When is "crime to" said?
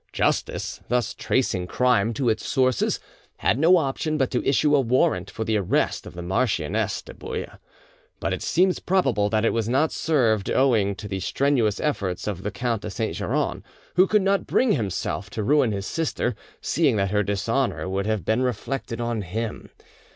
1.67-2.27